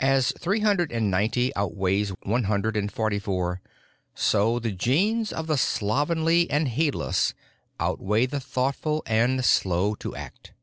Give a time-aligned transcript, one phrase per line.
[0.00, 3.60] As three hundred and ninety outweighs one hundred and forty four,
[4.14, 7.34] so the genes of the slovenly and heedless
[7.78, 10.54] outweigh the thoughtful and slow to act.